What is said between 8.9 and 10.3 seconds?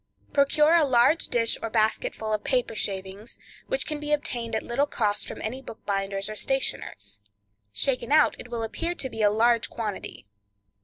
to be a large quantity.